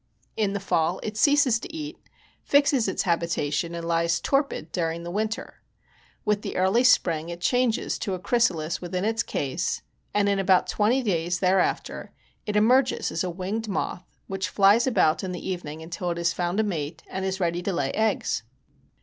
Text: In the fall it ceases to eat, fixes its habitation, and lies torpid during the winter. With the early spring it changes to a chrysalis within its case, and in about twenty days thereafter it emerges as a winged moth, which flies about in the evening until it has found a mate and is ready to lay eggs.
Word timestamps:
In 0.35 0.53
the 0.53 0.59
fall 0.59 0.99
it 1.03 1.15
ceases 1.15 1.59
to 1.59 1.71
eat, 1.71 1.95
fixes 2.43 2.87
its 2.87 3.03
habitation, 3.03 3.75
and 3.75 3.87
lies 3.87 4.19
torpid 4.19 4.71
during 4.71 5.03
the 5.03 5.11
winter. 5.11 5.61
With 6.25 6.41
the 6.41 6.55
early 6.57 6.83
spring 6.83 7.29
it 7.29 7.39
changes 7.39 7.99
to 7.99 8.15
a 8.15 8.19
chrysalis 8.19 8.81
within 8.81 9.05
its 9.05 9.21
case, 9.21 9.83
and 10.11 10.27
in 10.27 10.39
about 10.39 10.65
twenty 10.65 11.03
days 11.03 11.37
thereafter 11.37 12.13
it 12.47 12.55
emerges 12.55 13.11
as 13.11 13.23
a 13.23 13.29
winged 13.29 13.67
moth, 13.69 14.03
which 14.25 14.49
flies 14.49 14.87
about 14.87 15.23
in 15.23 15.33
the 15.33 15.47
evening 15.47 15.83
until 15.83 16.09
it 16.09 16.17
has 16.17 16.33
found 16.33 16.59
a 16.59 16.63
mate 16.63 17.03
and 17.07 17.23
is 17.23 17.39
ready 17.39 17.61
to 17.61 17.71
lay 17.71 17.91
eggs. 17.91 18.41